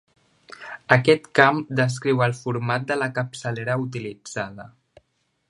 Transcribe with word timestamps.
Aquest 0.95 1.27
camp 1.39 1.59
descriu 1.81 2.23
el 2.29 2.33
format 2.39 2.89
de 2.93 2.99
la 3.03 3.11
capçalera 3.19 3.77
utilitzada. 3.87 4.69